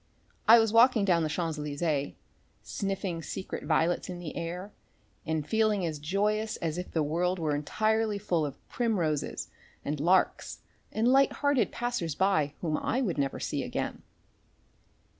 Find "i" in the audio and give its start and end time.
0.47-0.57, 12.77-13.03